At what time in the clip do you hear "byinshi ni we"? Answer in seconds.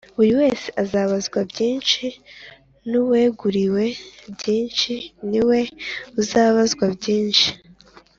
4.35-5.59